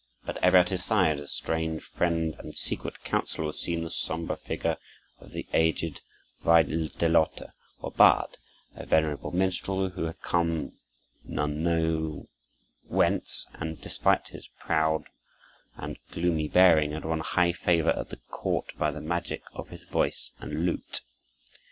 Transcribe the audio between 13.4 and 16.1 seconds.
and, despite his proud and